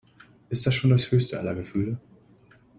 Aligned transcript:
Ist 0.49 0.65
das 0.65 0.73
schon 0.73 0.89
das 0.89 1.11
höchste 1.11 1.37
aller 1.39 1.53
Gefühle? 1.53 1.99